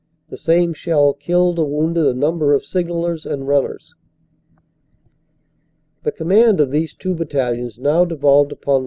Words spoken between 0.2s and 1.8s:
The same shell killed or